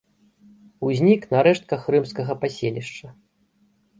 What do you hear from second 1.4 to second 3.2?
рэштках рымскага паселішча.